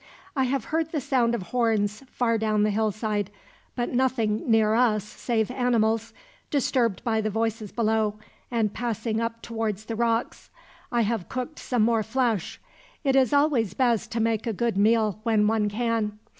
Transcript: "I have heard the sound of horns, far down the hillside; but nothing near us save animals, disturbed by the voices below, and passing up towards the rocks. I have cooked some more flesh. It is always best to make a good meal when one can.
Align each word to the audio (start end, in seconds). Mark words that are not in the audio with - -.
"I 0.35 0.45
have 0.45 0.65
heard 0.73 0.91
the 0.91 0.99
sound 0.99 1.35
of 1.35 1.43
horns, 1.43 2.01
far 2.09 2.39
down 2.39 2.63
the 2.63 2.71
hillside; 2.71 3.29
but 3.75 3.93
nothing 3.93 4.49
near 4.49 4.73
us 4.73 5.03
save 5.03 5.51
animals, 5.51 6.11
disturbed 6.49 7.03
by 7.03 7.21
the 7.21 7.29
voices 7.29 7.71
below, 7.71 8.15
and 8.49 8.73
passing 8.73 9.21
up 9.21 9.43
towards 9.43 9.85
the 9.85 9.95
rocks. 9.95 10.49
I 10.91 11.01
have 11.01 11.29
cooked 11.29 11.59
some 11.59 11.83
more 11.83 12.01
flesh. 12.01 12.59
It 13.03 13.15
is 13.15 13.31
always 13.31 13.75
best 13.75 14.11
to 14.13 14.19
make 14.19 14.47
a 14.47 14.53
good 14.53 14.75
meal 14.75 15.19
when 15.21 15.45
one 15.45 15.69
can. 15.69 16.17